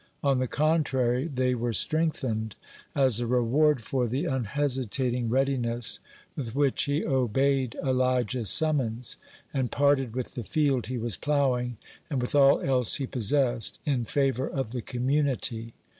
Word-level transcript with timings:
On 0.23 0.39
the 0.39 0.47
contrary, 0.47 1.27
they 1.27 1.53
were 1.53 1.73
strengthened, 1.73 2.55
as 2.95 3.19
a 3.19 3.27
reward 3.27 3.83
for 3.83 4.07
the 4.07 4.25
unhesitating 4.25 5.29
readiness 5.29 5.99
with 6.35 6.55
which 6.55 6.85
he 6.85 7.05
obeyed 7.05 7.75
Elijah's 7.83 8.49
summons, 8.49 9.17
and 9.53 9.71
parted 9.71 10.15
with 10.15 10.33
the 10.33 10.41
field 10.43 10.87
he 10.87 10.97
was 10.97 11.17
ploughing, 11.17 11.77
and 12.09 12.19
with 12.19 12.33
all 12.33 12.61
else 12.61 12.95
he 12.95 13.05
possessed, 13.05 13.79
in 13.85 14.03
favor 14.03 14.47
of 14.47 14.71
the 14.71 14.81
community. 14.81 15.75